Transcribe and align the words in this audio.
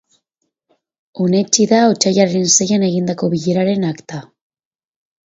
Onetsi 1.25 1.67
da 1.73 1.81
otsailaren 1.89 2.47
seian 2.53 2.87
egindako 2.87 3.29
bileraren 3.35 3.87
akta. 3.91 4.23